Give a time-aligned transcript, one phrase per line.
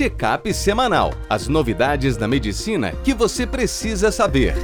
[0.00, 1.12] Checkup semanal.
[1.28, 4.54] As novidades da medicina que você precisa saber.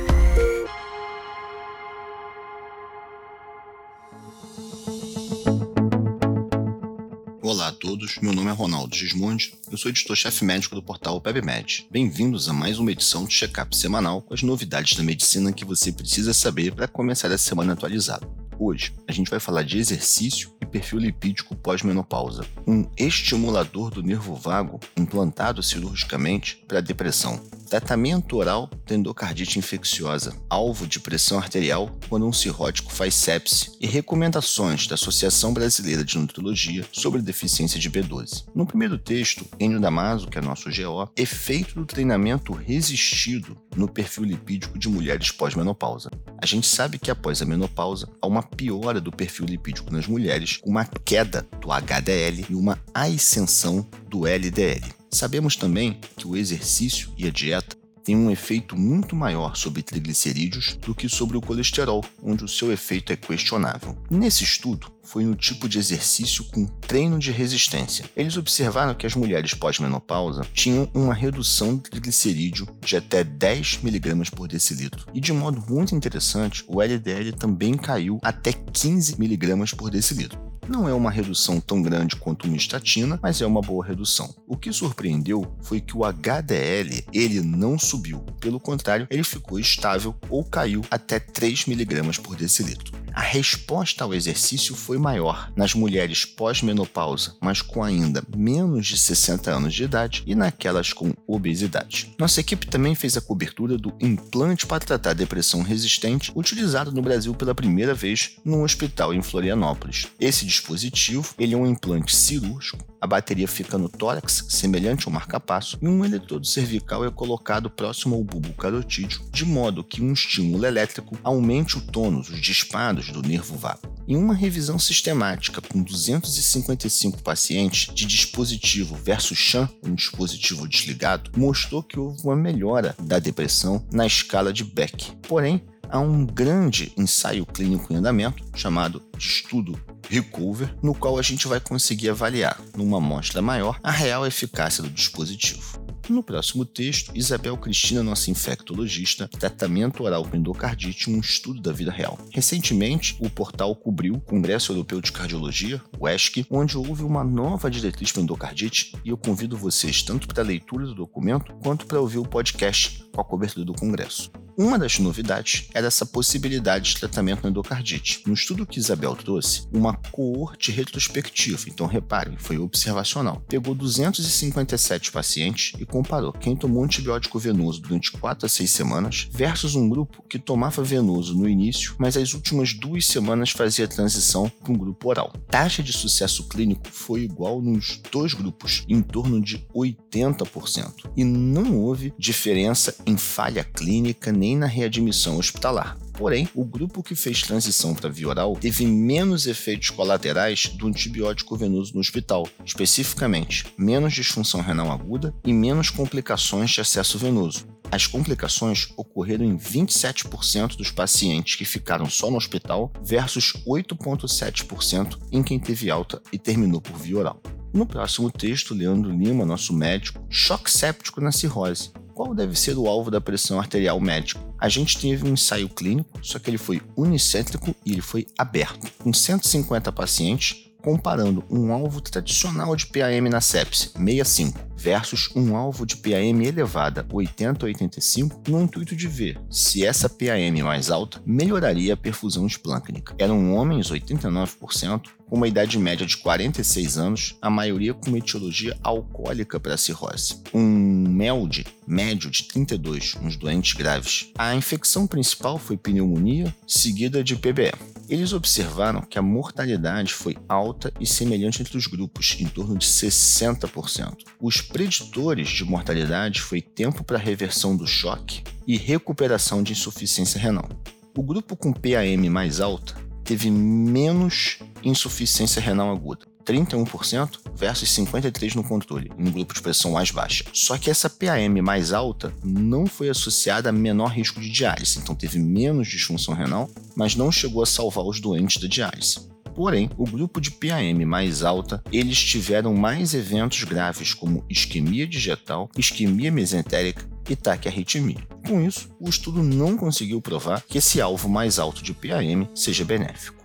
[7.42, 11.86] Olá a todos, meu nome é Ronaldo Gismondi, eu sou editor-chefe médico do portal PebMed.
[11.90, 15.92] Bem-vindos a mais uma edição do Checkup semanal com as novidades da medicina que você
[15.92, 18.26] precisa saber para começar a semana atualizada.
[18.58, 24.78] Hoje, a gente vai falar de exercício perfil lipídico pós-menopausa, um estimulador do nervo vago
[24.94, 27.38] implantado cirurgicamente para depressão,
[27.70, 33.86] tratamento oral da endocardite infecciosa, alvo de pressão arterial quando um cirrótico faz sepse e
[33.86, 38.44] recomendações da Associação Brasileira de Nutrologia sobre deficiência de B12.
[38.54, 44.24] No primeiro texto, Enio Damaso, que é nosso GO, efeito do treinamento resistido no perfil
[44.24, 46.10] lipídico de mulheres pós-menopausa.
[46.46, 50.60] A gente sabe que após a menopausa há uma piora do perfil lipídico nas mulheres,
[50.64, 54.84] uma queda do HDL e uma ascensão do LDL.
[55.10, 57.75] Sabemos também que o exercício e a dieta
[58.06, 62.70] têm um efeito muito maior sobre triglicerídeos do que sobre o colesterol, onde o seu
[62.70, 63.98] efeito é questionável.
[64.08, 68.04] Nesse estudo, foi no tipo de exercício com treino de resistência.
[68.16, 74.30] Eles observaram que as mulheres pós-menopausa tinham uma redução de triglicerídeo de até 10 mg
[74.30, 75.06] por decilitro.
[75.12, 80.45] E de modo muito interessante, o LDL também caiu até 15 mg por decilitro.
[80.68, 84.34] Não é uma redução tão grande quanto uma estatina, mas é uma boa redução.
[84.48, 90.14] O que surpreendeu foi que o HDL ele não subiu, pelo contrário, ele ficou estável
[90.28, 93.05] ou caiu até 3 mg por decilitro.
[93.16, 99.50] A resposta ao exercício foi maior nas mulheres pós-menopausa, mas com ainda menos de 60
[99.50, 102.14] anos de idade e naquelas com obesidade.
[102.18, 107.32] Nossa equipe também fez a cobertura do implante para tratar depressão resistente, utilizado no Brasil
[107.32, 110.08] pela primeira vez num hospital em Florianópolis.
[110.20, 115.78] Esse dispositivo ele é um implante cirúrgico a bateria fica no tórax, semelhante ao marcapasso,
[115.80, 120.66] e um eletrodo cervical é colocado próximo ao bulbo carotídeo, de modo que um estímulo
[120.66, 123.94] elétrico aumente o tônus, os disparos do nervo vago.
[124.08, 131.84] Em uma revisão sistemática com 255 pacientes de dispositivo versus sham, um dispositivo desligado, mostrou
[131.84, 135.12] que houve uma melhora da depressão na escala de Beck.
[135.22, 141.22] Porém, há um grande ensaio clínico em andamento, chamado de estudo Recover, no qual a
[141.22, 145.86] gente vai conseguir avaliar, numa amostra maior, a real eficácia do dispositivo.
[146.08, 151.90] No próximo texto, Isabel Cristina, nossa infectologista, tratamento oral com endocardite, um estudo da vida
[151.90, 152.16] real.
[152.32, 157.68] Recentemente, o portal cobriu o Congresso Europeu de Cardiologia, o ESC, onde houve uma nova
[157.68, 162.00] diretriz para endocardite e eu convido vocês tanto para a leitura do documento quanto para
[162.00, 164.30] ouvir o podcast com a cobertura do Congresso.
[164.58, 168.22] Uma das novidades era essa possibilidade de tratamento na endocardite.
[168.26, 175.78] No estudo que Isabel trouxe, uma coorte retrospectiva, então reparem, foi observacional, pegou 257 pacientes
[175.78, 180.38] e comparou quem tomou antibiótico venoso durante 4 a 6 semanas versus um grupo que
[180.38, 185.34] tomava venoso no início, mas as últimas duas semanas fazia transição para um grupo oral.
[185.50, 191.76] Taxa de sucesso clínico foi igual nos dois grupos, em torno de 80%, e não
[191.76, 195.98] houve diferença em falha clínica nem nem na readmissão hospitalar.
[196.12, 201.56] Porém, o grupo que fez transição para via oral teve menos efeitos colaterais do antibiótico
[201.56, 207.66] venoso no hospital, especificamente menos disfunção renal aguda e menos complicações de acesso venoso.
[207.90, 215.42] As complicações ocorreram em 27% dos pacientes que ficaram só no hospital versus 8,7% em
[215.42, 217.42] quem teve alta e terminou por via oral.
[217.72, 222.88] No próximo texto, Leandro Lima, nosso médico, choque séptico na cirrose qual deve ser o
[222.88, 224.40] alvo da pressão arterial médica?
[224.58, 228.90] A gente teve um ensaio clínico, só que ele foi unicêntrico e ele foi aberto,
[228.98, 235.84] com 150 pacientes, comparando um alvo tradicional de PAM na sepse, 65, versus um alvo
[235.84, 241.20] de PAM elevada, 80 a 85, no intuito de ver se essa PAM mais alta
[241.26, 243.16] melhoraria a perfusão esplâncnica.
[243.18, 249.58] Eram homens, 89%, com uma idade média de 46 anos, a maioria com etiologia alcoólica
[249.58, 250.40] para cirrose.
[250.54, 254.30] Um MELD médio de 32 nos doentes graves.
[254.38, 257.95] A infecção principal foi pneumonia, seguida de PBE.
[258.08, 262.86] Eles observaram que a mortalidade foi alta e semelhante entre os grupos, em torno de
[262.86, 264.18] 60%.
[264.40, 270.68] Os preditores de mortalidade foi tempo para reversão do choque e recuperação de insuficiência renal.
[271.16, 272.94] O grupo com PAM mais alta
[273.24, 276.35] teve menos insuficiência renal aguda.
[276.46, 280.44] 31% versus 53% no controle, no grupo de pressão mais baixa.
[280.52, 285.14] Só que essa PAM mais alta não foi associada a menor risco de diálise, então
[285.14, 289.26] teve menos disfunção renal, mas não chegou a salvar os doentes da diálise.
[289.56, 295.70] Porém, o grupo de PAM mais alta, eles tiveram mais eventos graves como isquemia digital,
[295.76, 298.18] isquemia mesentérica e taquiarritmia.
[298.46, 302.84] Com isso, o estudo não conseguiu provar que esse alvo mais alto de PAM seja
[302.84, 303.35] benéfico.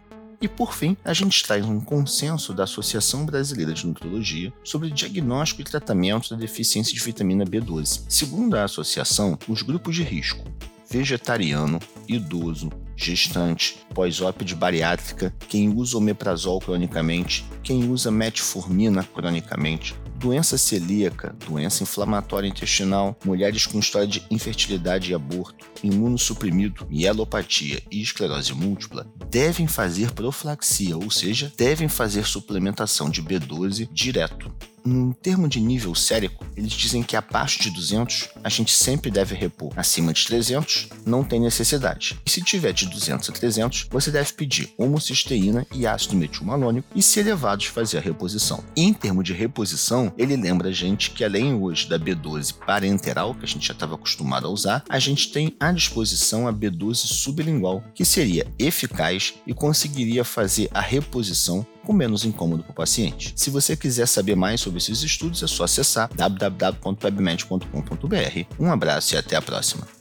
[0.42, 5.62] E por fim, a gente traz um consenso da Associação Brasileira de Nutrologia sobre diagnóstico
[5.62, 8.06] e tratamento da deficiência de vitamina B12.
[8.10, 10.44] Segundo a associação, os grupos de risco
[10.90, 21.36] vegetariano, idoso, gestante, pós-ópide bariátrica, quem usa omeprazol cronicamente, quem usa metformina cronicamente, doença celíaca,
[21.48, 29.08] doença inflamatória intestinal, mulheres com história de infertilidade e aborto, imunossuprimido, mielopatia e esclerose múltipla
[29.32, 34.54] devem fazer profilaxia, ou seja, devem fazer suplementação de B12 direto.
[34.86, 39.36] Em termo de nível sérico, eles dizem que abaixo de 200 a gente sempre deve
[39.36, 39.72] repor.
[39.76, 42.20] Acima de 300 não tem necessidade.
[42.26, 47.02] E se tiver de 200 a 300, você deve pedir homocisteína e ácido metilmalônico e,
[47.02, 48.64] se elevados, fazer a reposição.
[48.76, 53.36] E em termo de reposição, ele lembra a gente que além hoje da B12 parenteral,
[53.36, 56.96] que a gente já estava acostumado a usar, a gente tem à disposição a B12
[56.96, 63.34] sublingual, que seria eficaz e conseguiria fazer a reposição com menos incômodo para o paciente.
[63.36, 68.46] Se você quiser saber mais sobre esses estudos, é só acessar www.webmed.com.br.
[68.60, 70.01] Um abraço e até a próxima.